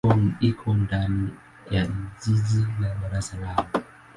[0.39, 1.27] Iko ndani
[1.71, 1.83] ya
[2.21, 3.67] jiji la Dar es Salaam.